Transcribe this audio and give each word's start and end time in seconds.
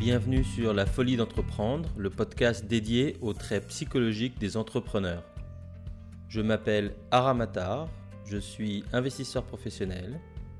Bienvenue 0.00 0.44
sur 0.44 0.72
La 0.72 0.86
Folie 0.86 1.18
d'entreprendre, 1.18 1.86
le 1.98 2.08
podcast 2.08 2.64
dédié 2.64 3.18
aux 3.20 3.34
traits 3.34 3.66
psychologiques 3.66 4.38
des 4.38 4.56
entrepreneurs. 4.56 5.22
Je 6.26 6.40
m'appelle 6.40 6.94
Aramatar, 7.10 7.86
je 8.24 8.38
suis 8.38 8.82
investisseur 8.94 9.44
professionnel, 9.44 10.18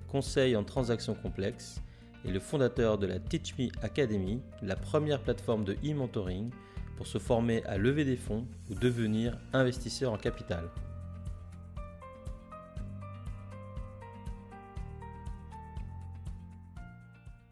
conseil 0.08 0.56
en 0.56 0.62
transactions 0.62 1.14
complexes 1.14 1.80
et 2.26 2.30
le 2.30 2.38
fondateur 2.38 2.98
de 2.98 3.06
la 3.06 3.18
Teach 3.18 3.56
Me 3.58 3.68
Academy, 3.80 4.42
la 4.60 4.76
première 4.76 5.22
plateforme 5.22 5.64
de 5.64 5.72
e-mentoring 5.82 6.50
pour 6.98 7.06
se 7.06 7.16
former 7.16 7.64
à 7.64 7.78
lever 7.78 8.04
des 8.04 8.18
fonds 8.18 8.46
ou 8.68 8.74
devenir 8.74 9.38
investisseur 9.54 10.12
en 10.12 10.18
capital. 10.18 10.68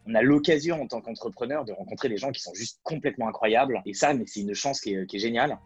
On 0.09 0.15
a 0.15 0.21
l'occasion 0.21 0.81
en 0.81 0.87
tant 0.87 1.01
qu'entrepreneur 1.01 1.65
de 1.65 1.71
rencontrer 1.71 2.09
des 2.09 2.17
gens 2.17 2.31
qui 2.31 2.41
sont 2.41 2.53
juste 2.53 2.79
complètement 2.83 3.27
incroyables. 3.27 3.81
Et 3.85 3.93
ça, 3.93 4.11
c'est 4.25 4.39
une 4.41 4.55
chance 4.55 4.81
qui 4.81 4.93
est, 4.93 5.19
géniale. 5.19 5.59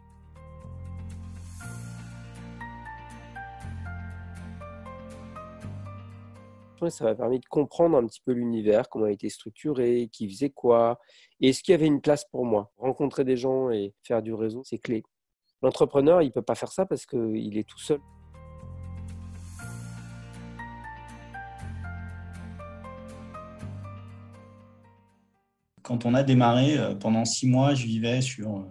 ça 6.90 7.04
m'a 7.04 7.14
permis 7.14 7.40
de 7.40 7.46
comprendre 7.46 7.96
un 7.96 8.06
petit 8.06 8.20
peu 8.20 8.32
l'univers, 8.32 8.90
comment 8.90 9.06
il 9.06 9.14
était 9.14 9.30
structuré, 9.30 10.10
qui 10.12 10.28
faisait 10.28 10.50
quoi, 10.50 11.00
et 11.40 11.48
est-ce 11.48 11.62
qu'il 11.62 11.72
y 11.72 11.74
avait 11.74 11.86
une 11.86 12.02
place 12.02 12.26
pour 12.26 12.44
moi. 12.44 12.70
Rencontrer 12.76 13.24
des 13.24 13.38
gens 13.38 13.70
et 13.70 13.94
faire 14.02 14.20
du 14.20 14.34
réseau, 14.34 14.62
c'est 14.64 14.76
clé. 14.76 15.02
L'entrepreneur, 15.62 16.20
il 16.20 16.26
ne 16.26 16.32
peut 16.32 16.42
pas 16.42 16.54
faire 16.54 16.70
ça 16.70 16.84
parce 16.84 17.06
qu'il 17.06 17.56
est 17.56 17.66
tout 17.66 17.78
seul. 17.78 18.00
Quand 25.84 26.06
on 26.06 26.14
a 26.14 26.22
démarré, 26.22 26.78
euh, 26.78 26.94
pendant 26.94 27.26
six 27.26 27.46
mois, 27.46 27.74
je 27.74 27.84
vivais 27.84 28.22
sur 28.22 28.56
euh, 28.56 28.62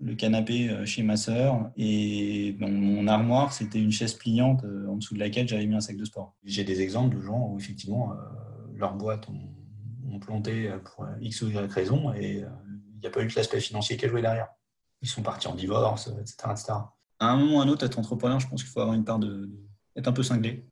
le 0.00 0.14
canapé 0.14 0.70
euh, 0.70 0.86
chez 0.86 1.02
ma 1.02 1.16
sœur 1.16 1.72
et 1.76 2.56
dans 2.60 2.68
mon 2.68 3.08
armoire, 3.08 3.52
c'était 3.52 3.80
une 3.80 3.90
chaise 3.90 4.14
pliante 4.14 4.64
en 4.88 4.96
dessous 4.96 5.14
de 5.14 5.18
laquelle 5.18 5.48
j'avais 5.48 5.66
mis 5.66 5.74
un 5.74 5.80
sac 5.80 5.96
de 5.96 6.04
sport. 6.04 6.36
J'ai 6.44 6.62
des 6.62 6.80
exemples 6.80 7.16
de 7.16 7.20
gens 7.20 7.48
où 7.50 7.58
effectivement 7.58 8.12
leurs 8.76 8.94
boîtes 8.94 9.28
ont, 9.28 9.50
planté 10.20 10.70
pour 10.84 11.04
X 11.20 11.42
ou 11.42 11.48
Y 11.48 11.72
raison 11.72 12.14
et 12.14 12.36
il 12.36 13.00
n'y 13.00 13.06
a 13.06 13.10
pas 13.10 13.20
eu 13.20 13.26
que 13.26 13.34
l'aspect 13.34 13.58
financier 13.58 13.96
qui 13.96 14.04
a 14.04 14.08
joué 14.08 14.22
derrière. 14.22 14.46
Ils 15.02 15.08
sont 15.08 15.22
partis 15.22 15.48
en 15.48 15.56
divorce, 15.56 16.08
etc. 16.20 16.36
etc. 16.52 16.72
À 17.18 17.30
un 17.30 17.36
moment 17.36 17.56
ou 17.56 17.60
à 17.60 17.64
un 17.64 17.68
autre, 17.68 17.84
être 17.84 17.98
entrepreneur, 17.98 18.38
je 18.38 18.48
pense 18.48 18.62
qu'il 18.62 18.70
faut 18.70 18.78
avoir 18.78 18.94
une 18.94 19.04
part 19.04 19.18
de, 19.18 19.50
être 19.96 20.06
un 20.06 20.12
peu 20.12 20.22
cinglé. 20.22 20.64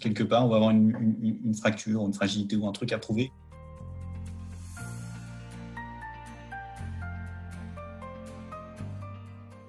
quelque 0.00 0.24
part, 0.24 0.48
va 0.48 0.56
avoir 0.56 0.70
une, 0.70 0.90
une, 1.22 1.38
une 1.44 1.54
fracture, 1.54 2.04
une 2.04 2.12
fragilité 2.12 2.56
ou 2.56 2.66
un 2.66 2.72
truc 2.72 2.92
à 2.92 2.98
prouver. 2.98 3.30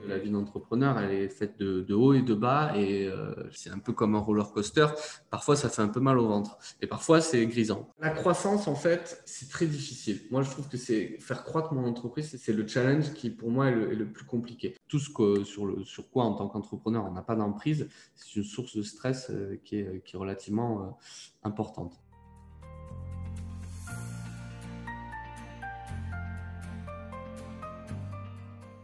La 0.10 0.18
vie 0.18 0.30
d'entrepreneur, 0.30 1.00
elle 1.00 1.12
est 1.12 1.30
faite 1.30 1.58
de, 1.60 1.94
haut 1.94 2.14
et 2.14 2.22
de 2.22 2.34
bas 2.34 2.74
et 2.76 3.08
euh, 3.08 3.34
c'est 3.52 3.70
un 3.70 3.80
peu 3.80 3.94
comme 3.94 4.16
un 4.16 4.20
roller 4.20 4.52
coaster. 4.52 4.88
Parfois, 5.30 5.56
ça 5.56 5.70
fait 5.70 5.82
un 5.82 5.88
peu 5.88 6.00
mal 6.00 6.18
au 6.18 6.28
ventre 6.28 6.58
et 6.82 6.88
parfois, 6.88 7.22
c'est 7.22 7.46
grisant. 7.46 7.90
La 8.00 8.10
croissance, 8.10 8.68
en 8.68 8.76
fait, 8.76 9.22
c'est 9.26 9.50
très 9.50 9.66
difficile. 9.66 10.22
Moi, 10.32 10.42
je 10.42 10.50
trouve 10.50 10.68
que 10.68 10.78
c'est 10.78 11.18
faire 11.20 11.44
croître 11.44 11.74
mon 11.74 11.88
entreprise, 11.88 12.36
c'est 12.42 12.54
le 12.54 12.68
challenge 12.68 13.14
qui, 13.14 13.30
pour 13.30 13.50
moi, 13.50 13.68
est 13.68 13.76
le, 13.76 14.10
plus 14.10 14.26
compliqué. 14.26 14.76
Tout 14.88 15.00
ce 15.00 15.10
que, 15.10 15.44
sur, 15.44 16.10
quoi, 16.12 16.24
en 16.24 16.34
tant 16.34 16.48
qu'entrepreneur, 16.48 17.06
on 17.06 17.12
n'a 17.12 17.22
pas 17.22 17.36
d'emprise, 17.36 17.88
c'est 18.16 18.36
une 18.36 18.44
source 18.44 18.76
de 18.76 18.82
stress 18.82 19.30
euh, 19.30 19.60
qui, 19.64 19.78
est, 19.78 20.04
qui 20.04 20.16
est 20.16 20.20
relativement 20.20 20.82
euh, 20.82 20.86
importante. 21.44 22.02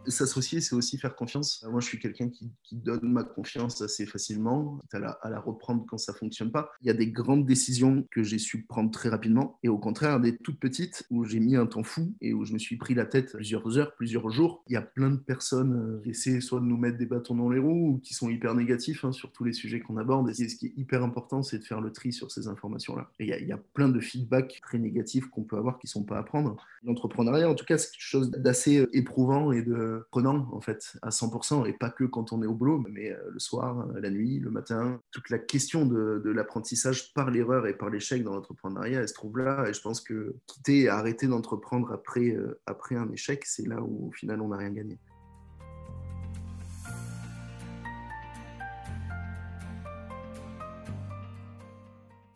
S'associer, 0.07 0.61
c'est 0.61 0.75
aussi 0.75 0.97
faire 0.97 1.15
confiance. 1.15 1.65
Moi, 1.69 1.79
je 1.81 1.87
suis 1.87 1.99
quelqu'un 1.99 2.29
qui, 2.29 2.51
donne 2.71 3.11
ma 3.11 3.23
confiance 3.23 3.81
assez 3.81 4.05
facilement, 4.05 4.79
à 4.91 4.99
la, 5.29 5.39
reprendre 5.39 5.85
quand 5.87 5.97
ça 5.97 6.13
fonctionne 6.13 6.51
pas. 6.51 6.71
Il 6.81 6.87
y 6.87 6.89
a 6.89 6.93
des 6.93 7.07
grandes 7.07 7.45
décisions 7.45 8.05
que 8.11 8.21
j'ai 8.21 8.37
su 8.37 8.63
prendre 8.63 8.91
très 8.91 9.09
rapidement, 9.09 9.59
et 9.63 9.69
au 9.69 9.77
contraire, 9.77 10.19
des 10.19 10.37
toutes 10.37 10.59
petites 10.59 11.05
où 11.09 11.25
j'ai 11.25 11.39
mis 11.39 11.55
un 11.55 11.65
temps 11.65 11.83
fou 11.83 12.13
et 12.21 12.33
où 12.33 12.45
je 12.45 12.53
me 12.53 12.57
suis 12.57 12.77
pris 12.77 12.93
la 12.93 13.05
tête 13.05 13.33
plusieurs 13.33 13.77
heures, 13.77 13.95
plusieurs 13.95 14.29
jours. 14.29 14.63
Il 14.67 14.73
y 14.73 14.77
a 14.77 14.81
plein 14.81 15.09
de 15.09 15.17
personnes 15.17 15.73
euh, 15.73 16.01
qui 16.03 16.11
essaient 16.11 16.41
soit 16.41 16.59
de 16.59 16.65
nous 16.65 16.77
mettre 16.77 16.97
des 16.97 17.05
bâtons 17.05 17.35
dans 17.35 17.49
les 17.49 17.59
roues 17.59 17.95
ou 17.95 17.97
qui 17.99 18.13
sont 18.13 18.29
hyper 18.29 18.53
négatifs 18.55 19.05
hein, 19.05 19.11
sur 19.11 19.31
tous 19.31 19.43
les 19.43 19.53
sujets 19.53 19.79
qu'on 19.79 19.97
aborde. 19.97 20.29
Et 20.29 20.33
ce 20.33 20.55
qui 20.55 20.67
est 20.67 20.73
hyper 20.77 21.03
important, 21.03 21.43
c'est 21.43 21.59
de 21.59 21.63
faire 21.63 21.81
le 21.81 21.91
tri 21.91 22.11
sur 22.11 22.31
ces 22.31 22.47
informations-là. 22.47 23.09
Il 23.19 23.27
y, 23.27 23.33
a, 23.33 23.39
il 23.39 23.47
y 23.47 23.51
a 23.51 23.57
plein 23.57 23.89
de 23.89 23.99
feedbacks 23.99 24.59
très 24.61 24.77
négatifs 24.77 25.27
qu'on 25.27 25.43
peut 25.43 25.57
avoir 25.57 25.79
qui 25.79 25.87
sont 25.87 26.03
pas 26.03 26.17
à 26.17 26.23
prendre. 26.23 26.57
L'entrepreneuriat, 26.83 27.49
en 27.49 27.55
tout 27.55 27.65
cas, 27.65 27.77
c'est 27.77 27.91
quelque 27.91 28.01
chose 28.01 28.31
d'assez 28.31 28.79
euh, 28.79 28.89
éprouvant 28.93 29.51
et 29.51 29.61
de 29.61 29.94
prenant 30.11 30.47
en 30.51 30.61
fait 30.61 30.97
à 31.01 31.09
100% 31.09 31.67
et 31.67 31.73
pas 31.73 31.89
que 31.89 32.03
quand 32.03 32.33
on 32.33 32.41
est 32.43 32.45
au 32.45 32.53
boulot, 32.53 32.83
mais 32.89 33.11
euh, 33.11 33.17
le 33.31 33.39
soir, 33.39 33.87
euh, 33.95 33.99
la 33.99 34.09
nuit, 34.09 34.39
le 34.39 34.49
matin. 34.49 34.99
Toute 35.11 35.29
la 35.29 35.39
question 35.39 35.85
de, 35.85 36.21
l'apprentissage 36.25 37.13
par 37.13 37.31
l'erreur 37.31 37.67
et 37.67 37.73
par 37.73 37.89
l'échec 37.89 38.23
dans 38.23 38.33
l'entrepreneuriat, 38.33 39.01
elle 39.01 39.07
se 39.07 39.13
trouve 39.13 39.37
là. 39.37 39.67
Et 39.69 39.73
je 39.73 39.81
pense 39.81 40.01
que 40.01 40.35
quitter 40.47 40.81
et 40.81 40.89
arrêter 40.89 41.27
d'entreprendre 41.27 41.91
après, 41.91 42.31
euh, 42.31 42.59
après 42.65 42.95
un 42.95 43.09
échec, 43.11 43.45
c'est 43.45 43.67
là 43.67 43.81
où 43.81 44.09
au 44.09 44.11
final 44.11 44.41
on 44.41 44.49
n'a 44.49 44.57
rien 44.57 44.71
gagné. 44.71 44.99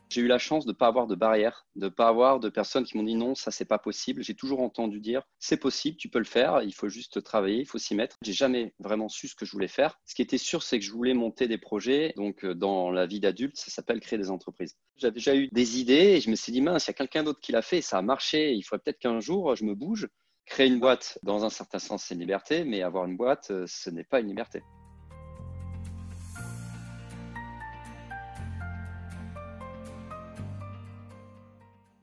J'ai 0.10 0.22
eu 0.22 0.28
la 0.28 0.40
chance 0.40 0.66
de 0.66 0.72
ne 0.72 0.76
pas 0.76 0.88
avoir 0.88 1.06
de 1.06 1.16
barrière, 1.16 1.68
de 1.76 1.86
ne 1.86 1.90
pas 1.90 2.08
avoir 2.08 2.40
de 2.40 2.50
personnes 2.50 2.84
qui 2.84 2.98
m'ont 2.98 3.04
dit 3.04 3.16
non, 3.16 3.36
ça 3.36 3.52
c'est 3.52 3.66
pas 3.66 3.78
possible. 3.78 4.24
J'ai 4.24 4.34
toujours 4.34 4.62
entendu 4.62 5.00
dire 5.00 5.22
c'est 5.38 5.58
possible, 5.58 5.98
tu 5.98 6.10
peux 6.10 6.20
le 6.20 6.26
faire, 6.26 6.62
il 6.64 6.74
faut 6.74 6.90
juste 6.90 7.24
travailler, 7.24 7.60
il 7.60 7.66
faut 7.66 7.78
s'y 7.78 7.94
mettre. 7.94 8.18
J'ai 8.24 8.34
jamais 8.34 8.74
vraiment 8.80 9.08
su 9.08 9.28
ce 9.28 9.36
que 9.36 9.46
je 9.46 9.52
voulais 9.52 9.68
faire. 9.68 10.00
Ce 10.06 10.16
qui 10.16 10.22
était 10.22 10.40
sûr, 10.40 10.64
c'est 10.64 10.80
que 10.80 10.86
je 10.86 10.92
voulais 10.92 11.14
monter 11.14 11.48
des 11.48 11.60
projets. 11.60 12.14
Donc 12.18 12.44
euh, 12.44 12.56
dans 12.56 12.92
la 12.92 13.06
vie 13.06 13.20
d'adulte, 13.20 13.58
ça 13.58 13.70
s'appelle 13.70 14.00
créer 14.00 14.18
des 14.18 14.32
entreprises. 14.32 14.76
J'avais 14.98 15.14
déjà 15.14 15.36
eu 15.36 15.48
des 15.52 15.80
idées 15.80 15.94
et 15.94 16.22
je 16.22 16.30
me 16.32 16.36
suis 16.36 16.52
dit 16.52 16.62
mince, 16.62 16.88
il 16.88 16.90
y 16.90 16.92
a 16.92 16.94
quelqu'un 16.94 17.24
d'autre 17.24 17.40
qui 17.40 17.52
l'a 17.52 17.62
fait, 17.62 17.82
ça 17.82 18.00
a 18.00 18.02
marché. 18.02 18.54
Il 18.54 18.64
faudrait 18.64 18.84
peut-être 18.84 19.00
qu'un 19.00 19.20
jour 19.20 19.56
je 19.56 19.64
me 19.64 19.76
bouge. 19.76 20.08
Créer 20.46 20.68
une 20.68 20.80
boîte, 20.80 21.20
dans 21.22 21.46
un 21.46 21.52
certain 21.52 21.78
sens, 21.78 22.06
c'est 22.06 22.16
une 22.16 22.22
liberté, 22.22 22.64
mais 22.64 22.82
avoir 22.82 23.06
une 23.06 23.16
boîte, 23.16 23.52
euh, 23.52 23.66
ce 23.68 23.92
n'est 23.92 24.04
pas 24.04 24.20
une 24.20 24.30
liberté. 24.30 24.64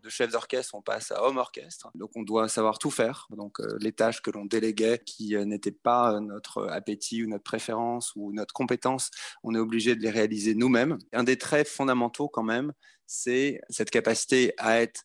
De 0.06 0.10
chef 0.10 0.30
d'orchestre, 0.30 0.74
on 0.74 0.82
passe 0.82 1.10
à 1.10 1.22
homme 1.24 1.36
orchestre. 1.36 1.90
Donc 1.94 2.10
on 2.14 2.22
doit 2.22 2.48
savoir 2.48 2.78
tout 2.78 2.90
faire. 2.90 3.26
Donc 3.30 3.60
euh, 3.60 3.76
les 3.80 3.92
tâches 3.92 4.22
que 4.22 4.30
l'on 4.30 4.44
déléguait 4.44 5.02
qui 5.04 5.36
euh, 5.36 5.44
n'étaient 5.44 5.72
pas 5.72 6.20
notre 6.20 6.68
appétit 6.68 7.24
ou 7.24 7.28
notre 7.28 7.44
préférence 7.44 8.12
ou 8.14 8.32
notre 8.32 8.54
compétence, 8.54 9.10
on 9.42 9.54
est 9.54 9.58
obligé 9.58 9.96
de 9.96 10.02
les 10.02 10.10
réaliser 10.10 10.54
nous-mêmes. 10.54 10.96
Un 11.12 11.24
des 11.24 11.36
traits 11.36 11.68
fondamentaux 11.68 12.28
quand 12.28 12.44
même, 12.44 12.72
c'est 13.06 13.60
cette 13.68 13.90
capacité 13.90 14.54
à 14.58 14.80
être 14.80 15.02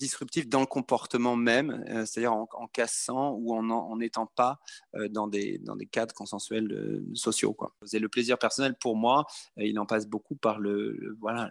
disruptif 0.00 0.48
dans 0.48 0.60
le 0.60 0.66
comportement 0.66 1.36
même, 1.36 1.84
euh, 1.88 2.06
c'est-à-dire 2.06 2.32
en, 2.32 2.66
cassant 2.72 3.32
ou 3.32 3.54
en 3.54 3.96
n'étant 3.96 4.26
pas 4.26 4.58
euh, 4.94 5.08
dans, 5.08 5.28
des, 5.28 5.58
dans 5.58 5.76
des 5.76 5.86
cadres 5.86 6.14
consensuels 6.14 6.72
euh, 6.72 7.04
sociaux. 7.14 7.52
Quoi. 7.52 7.74
Le 7.92 8.08
plaisir 8.08 8.38
personnel, 8.38 8.74
pour 8.80 8.96
moi, 8.96 9.26
il 9.56 9.78
en 9.78 9.86
passe 9.86 10.06
beaucoup 10.06 10.36
par 10.36 10.58
le, 10.58 11.16
voilà 11.20 11.50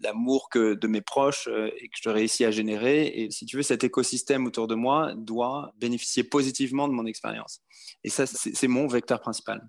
l'amour 0.00 0.48
que 0.50 0.74
de 0.74 0.86
mes 0.86 1.00
proches 1.00 1.48
et 1.48 1.88
que 1.88 1.96
je 2.00 2.08
réussis 2.08 2.44
à 2.44 2.50
générer. 2.50 3.06
Et 3.06 3.30
si 3.30 3.46
tu 3.46 3.56
veux, 3.56 3.62
cet 3.62 3.84
écosystème 3.84 4.46
autour 4.46 4.66
de 4.66 4.74
moi 4.74 5.12
doit 5.16 5.72
bénéficier 5.76 6.24
positivement 6.24 6.88
de 6.88 6.92
mon 6.92 7.06
expérience. 7.06 7.60
Et 8.04 8.10
ça, 8.10 8.26
c'est 8.26 8.68
mon 8.68 8.86
vecteur 8.86 9.20
principal 9.20 9.68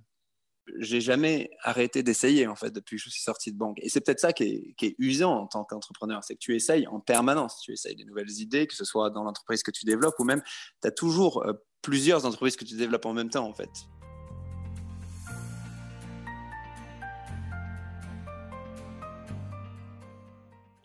j'ai 0.78 1.02
jamais 1.02 1.50
arrêté 1.64 2.04
d'essayer 2.04 2.48
en 2.48 2.56
fait 2.56 2.72
depuis 2.72 2.98
que 2.98 3.04
je 3.04 3.10
suis 3.10 3.22
sorti 3.22 3.52
de 3.52 3.58
banque. 3.58 3.78
Et 3.82 3.90
c'est 3.90 4.02
peut-être 4.02 4.20
ça 4.20 4.34
qui 4.34 4.76
est, 4.80 4.96
usant 5.00 5.34
en 5.34 5.48
tant 5.48 5.64
qu'entrepreneur, 5.64 6.24
c'est 6.24 6.36
que 6.36 6.40
tu 6.40 6.56
essayes 6.56 6.88
en 6.88 7.00
permanence, 7.00 7.62
tu 7.62 7.74
essayes 7.74 7.96
des 7.96 8.06
nouvelles 8.06 8.32
idées, 8.40 8.68
que 8.68 8.76
ce 8.76 8.86
soit 8.86 9.10
dans 9.10 9.24
l'entreprise 9.24 9.64
que 9.64 9.72
tu 9.72 9.86
développes 9.86 10.20
ou 10.20 10.24
même 10.24 10.42
tu 10.82 10.88
as 10.88 10.92
toujours 10.92 11.44
euh, 11.44 11.54
plusieurs 11.82 12.26
entreprises 12.26 12.56
que 12.56 12.66
tu 12.66 12.76
développes 12.76 13.06
en 13.06 13.14
même 13.14 13.30
temps 13.30 13.48
en 13.48 13.54
fait. 13.54 13.70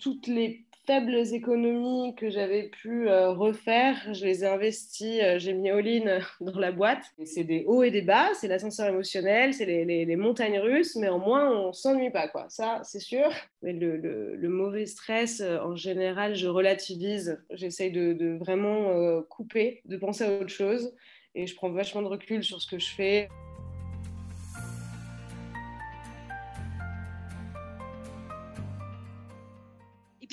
Toutes 0.06 0.28
les 0.28 0.64
faibles 0.86 1.16
économies 1.32 2.14
que 2.14 2.30
j'avais 2.30 2.68
pu 2.68 3.08
euh, 3.08 3.32
refaire, 3.32 3.96
je 4.14 4.24
les 4.24 4.44
ai 4.44 4.46
investies, 4.46 5.20
euh, 5.20 5.36
j'ai 5.36 5.52
mis 5.52 5.68
all-in 5.68 6.20
dans 6.40 6.60
la 6.60 6.70
boîte. 6.70 7.02
C'est 7.24 7.42
des 7.42 7.64
hauts 7.66 7.82
et 7.82 7.90
des 7.90 8.02
bas, 8.02 8.28
c'est 8.34 8.46
l'ascenseur 8.46 8.86
émotionnel, 8.86 9.52
c'est 9.52 9.64
les, 9.64 10.16
montagnes 10.16 10.60
russes, 10.60 10.94
mais 10.94 11.08
au 11.08 11.18
moins 11.18 11.50
on 11.50 11.72
s'ennuie 11.72 12.10
pas, 12.10 12.28
quoi. 12.28 12.46
Ça, 12.50 12.82
c'est 12.84 13.00
sûr. 13.00 13.28
Mais 13.62 13.72
le, 13.72 14.48
mauvais 14.48 14.86
stress, 14.86 15.40
euh, 15.40 15.58
en 15.58 15.74
général, 15.74 16.36
je 16.36 16.46
relativise. 16.46 17.44
J'essaye 17.50 17.90
de, 17.90 18.36
vraiment 18.38 19.22
couper, 19.22 19.82
de 19.86 19.96
penser 19.96 20.22
à 20.22 20.38
autre 20.38 20.50
chose, 20.50 20.94
et 21.34 21.48
je 21.48 21.56
prends 21.56 21.72
vachement 21.72 22.02
de 22.02 22.06
recul 22.06 22.44
sur 22.44 22.62
ce 22.62 22.70
que 22.70 22.78
je 22.78 22.90
fais. 22.94 23.28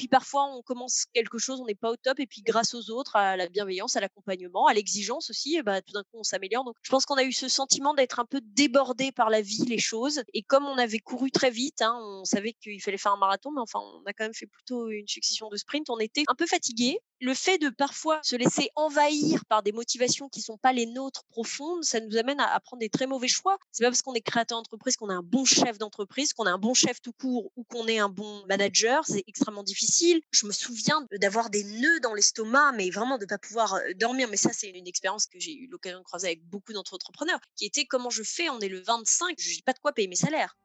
Puis 0.03 0.09
parfois, 0.09 0.53
on 0.53 0.61
commence 0.61 1.05
quelque 1.13 1.37
chose, 1.37 1.61
on 1.61 1.65
n'est 1.65 1.75
pas 1.75 1.89
au 1.89 1.95
top, 1.95 2.19
et 2.19 2.27
puis 2.27 2.41
grâce 2.41 2.73
aux 2.73 2.89
autres, 2.89 3.15
à 3.15 3.37
la 3.37 3.47
bienveillance, 3.47 3.95
à 3.95 4.01
l'accompagnement, 4.01 4.67
à 4.67 4.73
l'exigence 4.73 5.29
aussi, 5.29 5.61
bah, 5.61 5.81
tout 5.81 5.93
d'un 5.93 6.03
coup, 6.03 6.17
on 6.17 6.23
s'améliore. 6.23 6.65
Donc, 6.65 6.75
je 6.81 6.91
pense 6.91 7.05
qu'on 7.05 7.15
a 7.15 7.23
eu 7.23 7.31
ce 7.31 7.47
sentiment 7.47 7.93
d'être 7.93 8.19
un 8.19 8.25
peu 8.25 8.41
débordé 8.43 9.13
par 9.13 9.29
la 9.29 9.39
vie, 9.39 9.63
les 9.65 9.79
choses. 9.79 10.21
Et 10.33 10.43
comme 10.43 10.65
on 10.65 10.77
avait 10.77 10.99
couru 10.99 11.31
très 11.31 11.51
vite, 11.51 11.81
hein, 11.81 11.97
on 12.01 12.25
savait 12.25 12.51
qu'il 12.51 12.81
fallait 12.81 12.97
faire 12.97 13.13
un 13.13 13.17
marathon, 13.17 13.51
mais 13.53 13.61
enfin, 13.61 13.79
on 13.79 14.03
a 14.05 14.11
quand 14.11 14.25
même 14.25 14.33
fait 14.33 14.45
plutôt 14.45 14.89
une 14.89 15.07
succession 15.07 15.47
de 15.47 15.55
sprints. 15.55 15.89
On 15.89 15.99
était 15.99 16.25
un 16.27 16.35
peu 16.35 16.47
fatigué. 16.47 16.99
Le 17.21 17.33
fait 17.33 17.57
de 17.57 17.69
parfois 17.69 18.19
se 18.23 18.35
laisser 18.35 18.71
envahir 18.75 19.45
par 19.45 19.63
des 19.63 19.71
motivations 19.71 20.27
qui 20.27 20.41
sont 20.41 20.57
pas 20.57 20.73
les 20.73 20.85
nôtres 20.85 21.23
profondes, 21.29 21.85
ça 21.85 22.01
nous 22.01 22.17
amène 22.17 22.41
à, 22.41 22.59
prendre 22.59 22.81
des 22.81 22.89
très 22.89 23.07
mauvais 23.07 23.29
choix. 23.29 23.57
C'est 23.71 23.85
pas 23.85 23.89
parce 23.89 24.01
qu'on 24.01 24.15
est 24.15 24.21
créateur 24.21 24.57
d'entreprise 24.57 24.97
qu'on 24.97 25.07
a 25.07 25.13
un 25.13 25.23
bon 25.23 25.45
chef 25.45 25.77
d'entreprise, 25.77 26.33
qu'on 26.33 26.45
a 26.45 26.51
un 26.51 26.57
bon 26.57 26.73
chef 26.73 26.99
tout 27.01 27.13
court 27.13 27.49
ou 27.55 27.63
qu'on 27.63 27.87
est 27.87 27.99
un 27.99 28.09
bon 28.09 28.45
manager. 28.47 29.05
C'est 29.05 29.23
extrêmement 29.27 29.63
difficile. 29.63 29.92
Je 30.31 30.45
me 30.45 30.51
souviens 30.51 31.05
d'avoir 31.19 31.49
des 31.49 31.63
nœuds 31.63 31.99
dans 32.01 32.13
l'estomac, 32.13 32.71
mais 32.73 32.89
vraiment 32.89 33.17
de 33.17 33.25
pas 33.25 33.37
pouvoir 33.37 33.75
euh, 33.75 33.93
dormir. 33.95 34.27
Mais 34.29 34.37
ça, 34.37 34.51
c'est 34.51 34.69
une 34.69 34.87
expérience 34.87 35.27
que 35.27 35.39
j'ai 35.39 35.53
eu 35.53 35.67
l'occasion 35.67 35.99
de 35.99 36.03
croiser 36.03 36.27
avec 36.27 36.43
beaucoup 36.45 36.73
d'entrepreneurs, 36.73 37.39
qui 37.55 37.65
était 37.65 37.85
comment 37.85 38.09
je 38.09 38.23
fais. 38.23 38.49
On 38.49 38.59
est 38.59 38.69
le 38.69 38.79
25, 38.79 39.35
je 39.37 39.55
n'ai 39.55 39.61
pas 39.63 39.73
de 39.73 39.79
quoi 39.79 39.93
payer 39.93 40.07
mes 40.07 40.15
salaires. 40.15 40.57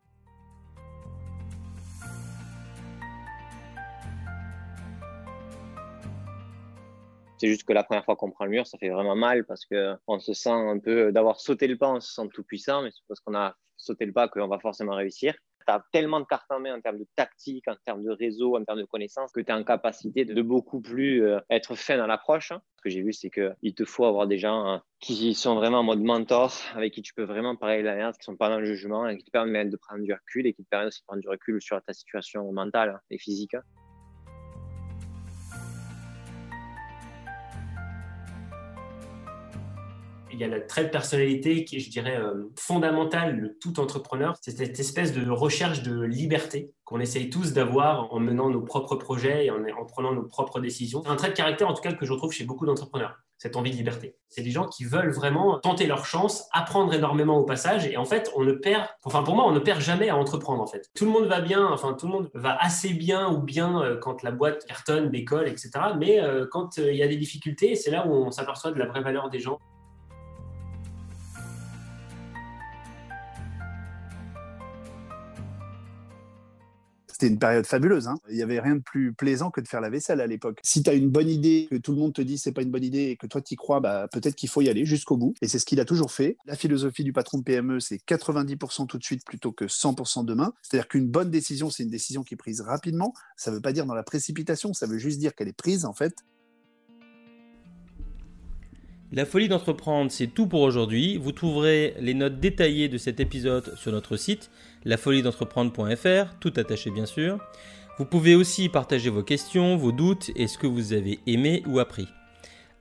C'est 7.41 7.47
juste 7.47 7.63
que 7.65 7.73
la 7.73 7.85
première 7.85 8.05
fois 8.05 8.17
qu'on 8.17 8.33
prend 8.33 8.47
le 8.47 8.51
mur, 8.51 8.67
ça 8.67 8.79
fait 8.79 8.89
vraiment 8.89 9.15
mal 9.15 9.45
parce 9.47 9.65
qu'on 9.65 10.19
se 10.19 10.33
sent 10.33 10.51
un 10.51 10.79
peu 10.81 11.13
d'avoir 11.13 11.39
sauté 11.41 11.69
le 11.69 11.79
pas, 11.79 11.89
on 11.89 12.01
se 12.01 12.13
sent 12.13 12.29
tout 12.35 12.43
puissant, 12.43 12.83
mais 12.83 12.91
c'est 12.91 13.03
parce 13.07 13.21
qu'on 13.21 13.37
a 13.37 13.57
sauté 13.77 14.07
le 14.07 14.13
pas 14.13 14.27
qu'on 14.27 14.49
va 14.49 14.59
forcément 14.59 14.97
réussir. 14.97 15.37
Tu 15.69 15.75
as 15.75 15.85
tellement 15.93 16.21
de 16.21 16.25
cartes 16.25 16.51
en 16.51 16.61
main 16.61 16.75
en 16.75 16.81
termes 16.81 16.99
de 16.99 17.07
tactique, 17.15 17.69
en 17.69 17.75
termes 17.85 18.03
de 18.03 18.11
réseau, 18.11 18.57
en 18.57 18.65
termes 18.65 18.79
de 18.79 18.87
connaissances, 18.87 19.31
que 19.33 19.41
tu 19.41 19.51
es 19.51 19.53
en 19.53 19.65
capacité 19.65 20.25
de 20.25 20.41
beaucoup 20.41 20.81
plus 20.81 21.23
euh, 21.23 21.41
être 21.51 21.75
fin 21.75 21.99
dans 21.99 22.07
l'approche. 22.07 22.49
Ce 22.49 22.83
que 22.83 22.89
j'ai 22.89 23.03
vu, 23.03 23.13
c'est 23.13 23.29
qu'il 23.29 23.75
te 23.75 23.85
faut 23.85 24.07
avoir 24.07 24.27
des 24.27 24.39
gens 24.39 24.67
hein, 24.67 24.83
qui 24.99 25.35
sont 25.35 25.57
vraiment 25.57 25.81
en 25.81 25.83
mode 25.83 26.01
mentor, 26.01 26.55
avec 26.75 26.95
qui 26.95 27.03
tu 27.03 27.13
peux 27.13 27.25
vraiment 27.25 27.55
parler 27.55 27.81
de 27.81 27.87
la 27.87 27.97
merde, 27.97 28.17
qui 28.17 28.25
sont 28.25 28.37
pas 28.37 28.49
dans 28.49 28.61
le 28.61 28.65
jugement, 28.65 29.15
qui 29.15 29.25
te 29.25 29.31
permettent 29.31 29.69
de 29.69 29.77
prendre 29.77 30.03
du 30.03 30.13
recul 30.15 30.47
et 30.47 30.55
qui 30.55 30.65
te 30.65 30.69
permettent 30.71 30.89
aussi 30.89 31.03
de 31.03 31.07
prendre 31.07 31.21
du 31.21 31.29
recul 31.29 31.61
sur 31.61 31.83
ta 31.83 31.93
situation 31.93 32.51
mentale 32.51 32.91
hein, 32.97 33.01
et 33.11 33.19
physique. 33.19 33.55
Il 40.39 40.43
y 40.43 40.45
a 40.45 40.49
le 40.49 40.67
trait 40.67 40.85
de 40.85 40.91
personnalité 40.91 41.65
qui 41.65 41.77
est, 41.77 41.81
je 41.81 41.91
dirais, 41.91 42.17
euh, 42.17 42.49
fondamental 42.57 43.41
de 43.41 43.49
tout 43.61 43.81
entrepreneur. 43.81 44.37
C'est 44.41 44.57
cette 44.57 44.79
espèce 44.79 45.13
de 45.13 45.29
recherche 45.29 45.83
de 45.83 46.01
liberté 46.01 46.73
qu'on 46.85 47.01
essaye 47.01 47.29
tous 47.29 47.53
d'avoir 47.53 48.13
en 48.15 48.21
menant 48.21 48.49
nos 48.49 48.63
propres 48.63 48.95
projets 48.95 49.47
et 49.47 49.51
en, 49.51 49.57
en 49.57 49.85
prenant 49.85 50.15
nos 50.15 50.23
propres 50.23 50.61
décisions. 50.61 51.03
C'est 51.05 51.11
un 51.11 51.17
trait 51.17 51.31
de 51.31 51.35
caractère, 51.35 51.69
en 51.69 51.75
tout 51.75 51.83
cas, 51.83 51.93
que 51.93 52.07
je 52.07 52.13
retrouve 52.13 52.33
chez 52.33 52.45
beaucoup 52.45 52.67
d'entrepreneurs 52.67 53.19
cette 53.39 53.55
envie 53.55 53.71
de 53.71 53.77
liberté. 53.77 54.17
C'est 54.29 54.43
des 54.43 54.51
gens 54.51 54.67
qui 54.67 54.85
veulent 54.85 55.13
vraiment 55.13 55.59
tenter 55.61 55.87
leur 55.87 56.05
chance, 56.05 56.49
apprendre 56.53 56.93
énormément 56.93 57.39
au 57.39 57.45
passage, 57.45 57.87
et 57.87 57.97
en 57.97 58.05
fait, 58.05 58.31
on 58.37 58.43
ne 58.43 58.53
perd, 58.53 58.87
enfin 59.05 59.23
pour 59.23 59.37
moi, 59.37 59.47
on 59.47 59.53
ne 59.53 59.61
perd 59.61 59.81
jamais 59.81 60.09
à 60.09 60.17
entreprendre 60.17 60.61
en 60.61 60.67
fait. 60.67 60.91
Tout 60.97 61.05
le 61.05 61.13
monde 61.13 61.27
va 61.27 61.41
bien, 61.41 61.67
enfin 61.67 61.95
tout 61.95 62.07
le 62.07 62.13
monde 62.13 62.31
va 62.35 62.57
assez 62.61 62.93
bien 62.93 63.31
ou 63.31 63.41
bien 63.41 63.81
euh, 63.81 63.97
quand 63.97 64.23
la 64.25 64.33
boîte 64.33 64.67
cartonne, 64.67 65.11
décolle, 65.11 65.49
etc. 65.49 65.71
Mais 65.97 66.21
euh, 66.21 66.47
quand 66.51 66.79
il 66.79 66.97
y 66.97 67.03
a 67.03 67.09
des 67.09 67.17
difficultés, 67.17 67.77
c'est 67.77 67.93
là 67.93 68.07
où 68.07 68.11
on 68.11 68.31
s'aperçoit 68.33 68.73
de 68.73 68.79
la 68.79 68.87
vraie 68.87 69.03
valeur 69.03 69.31
des 69.31 69.39
gens. 69.39 69.59
C'était 77.19 77.33
une 77.33 77.41
période 77.41 77.67
fabuleuse. 77.67 78.07
Hein. 78.07 78.21
Il 78.29 78.37
n'y 78.37 78.43
avait 78.43 78.61
rien 78.61 78.77
de 78.77 78.81
plus 78.81 79.13
plaisant 79.13 79.51
que 79.51 79.61
de 79.61 79.67
faire 79.67 79.81
la 79.81 79.91
vaisselle 79.91 80.21
à 80.21 80.29
l'époque. 80.29 80.61
Si 80.63 80.85
tu 80.85 80.91
as 80.91 80.95
une 80.95 81.11
bonne 81.11 81.29
idée, 81.29 81.67
que 81.69 81.75
tout 81.75 81.91
le 81.91 81.99
monde 81.99 82.13
te 82.13 82.23
dit 82.23 82.39
c'est 82.39 82.53
pas 82.53 82.63
une 82.63 82.71
bonne 82.71 82.85
idée 82.85 83.07
et 83.07 83.17
que 83.17 83.27
toi 83.27 83.41
tu 83.41 83.55
y 83.55 83.57
crois, 83.57 83.81
bah, 83.81 84.07
peut-être 84.13 84.37
qu'il 84.37 84.49
faut 84.49 84.61
y 84.61 84.69
aller 84.69 84.85
jusqu'au 84.85 85.17
bout. 85.17 85.35
Et 85.43 85.49
c'est 85.49 85.59
ce 85.59 85.67
qu'il 85.67 85.81
a 85.81 85.85
toujours 85.85 86.13
fait. 86.13 86.37
La 86.47 86.55
philosophie 86.55 87.03
du 87.03 87.13
patron 87.13 87.39
de 87.39 87.43
PME, 87.43 87.81
c'est 87.81 87.97
90% 88.07 88.87
tout 88.87 88.99
de 88.99 89.03
suite 89.03 89.25
plutôt 89.25 89.51
que 89.51 89.65
100% 89.65 90.25
demain. 90.25 90.53
C'est-à-dire 90.63 90.87
qu'une 90.87 91.09
bonne 91.09 91.31
décision, 91.31 91.71
c'est 91.71 91.83
une 91.83 91.91
décision 91.91 92.23
qui 92.23 92.35
est 92.35 92.37
prise 92.37 92.61
rapidement. 92.61 93.13
Ça 93.37 93.51
ne 93.51 93.57
veut 93.57 93.63
pas 93.63 93.73
dire 93.73 93.85
dans 93.85 93.95
la 93.95 94.05
précipitation, 94.05 94.73
ça 94.73 94.87
veut 94.87 94.99
juste 94.99 95.19
dire 95.19 95.35
qu'elle 95.35 95.49
est 95.49 95.53
prise 95.53 95.87
en 95.87 95.95
fait. 95.95 96.15
La 99.11 99.25
folie 99.25 99.49
d'entreprendre, 99.49 100.11
c'est 100.11 100.27
tout 100.27 100.47
pour 100.47 100.61
aujourd'hui. 100.61 101.17
Vous 101.17 101.33
trouverez 101.33 101.95
les 101.99 102.13
notes 102.13 102.41
détaillées 102.41 102.89
de 102.89 102.99
cet 102.99 103.21
épisode 103.21 103.75
sur 103.75 103.91
notre 103.91 104.17
site, 104.19 104.51
lafoliedentreprendre.fr, 104.85 106.35
tout 106.41 106.53
attaché 106.57 106.91
bien 106.91 107.07
sûr. 107.07 107.39
Vous 107.99 108.05
pouvez 108.05 108.35
aussi 108.35 108.69
partager 108.69 109.09
vos 109.09 109.23
questions, 109.23 109.79
vos 109.79 109.93
doutes 109.93 110.31
et 110.37 110.47
ce 110.47 110.59
que 110.59 110.67
vous 110.67 110.93
avez 110.93 111.21
aimé 111.27 111.63
ou 111.67 111.79
appris. 111.79 112.07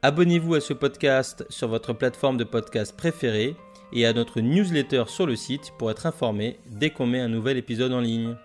Abonnez-vous 0.02 0.56
à 0.56 0.62
ce 0.62 0.74
podcast 0.74 1.46
sur 1.50 1.70
votre 1.70 1.94
plateforme 1.94 2.36
de 2.36 2.44
podcast 2.44 2.96
préférée 2.96 3.56
et 3.94 4.06
à 4.06 4.12
notre 4.12 4.42
newsletter 4.42 5.06
sur 5.08 5.26
le 5.26 5.38
site 5.38 5.72
pour 5.80 5.90
être 5.90 6.06
informé 6.06 6.60
dès 6.70 6.90
qu'on 6.90 7.08
met 7.08 7.22
un 7.22 7.30
nouvel 7.30 7.56
épisode 7.56 7.94
en 7.94 8.02
ligne. 8.02 8.36